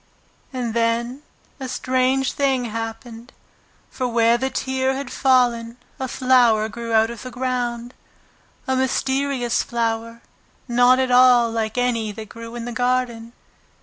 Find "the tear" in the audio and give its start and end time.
4.35-4.95